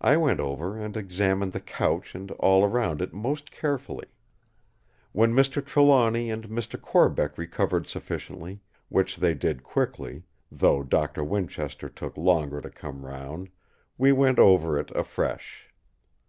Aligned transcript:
I 0.00 0.16
went 0.16 0.40
over 0.40 0.76
and 0.76 0.96
examined 0.96 1.52
the 1.52 1.60
couch 1.60 2.16
and 2.16 2.32
all 2.32 2.64
around 2.64 3.00
it 3.00 3.14
most 3.14 3.52
carefully. 3.52 4.06
When 5.12 5.32
Mr. 5.32 5.64
Trelawny 5.64 6.32
and 6.32 6.48
Mr. 6.48 6.82
Corbeck 6.82 7.38
recovered 7.38 7.86
sufficiently, 7.86 8.58
which 8.88 9.18
they 9.18 9.34
did 9.34 9.62
quickly, 9.62 10.24
though 10.50 10.82
Doctor 10.82 11.22
Winchester 11.22 11.88
took 11.88 12.16
longer 12.16 12.60
to 12.60 12.70
come 12.70 13.06
round, 13.06 13.48
we 13.96 14.10
went 14.10 14.40
over 14.40 14.80
it 14.80 14.90
afresh. 14.96 15.68